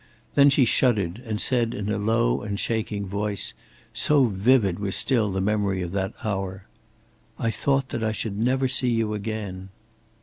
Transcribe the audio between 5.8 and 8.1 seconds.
of that hour: "I thought that